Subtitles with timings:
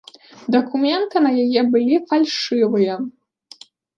[0.53, 2.93] Дакументы на яе былі фальшывыя.